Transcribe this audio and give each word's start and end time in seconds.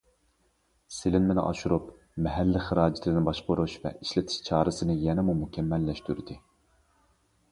سېلىنمىنى 0.99 1.41
ئاشۇرۇپ، 1.49 1.89
مەھەللە 2.27 2.63
خىراجىتىنى 2.69 3.21
باشقۇرۇش 3.29 3.75
ۋە 3.83 3.91
ئىشلىتىش 3.99 4.39
چارىسىنى 4.49 4.95
يەنىمۇ 5.05 5.35
مۇكەممەللەشتۈردى. 5.45 6.41